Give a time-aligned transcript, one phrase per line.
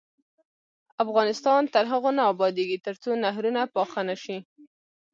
[1.03, 4.37] افغانستان تر هغو نه ابادیږي، ترڅو نهرونه پاخه نشي.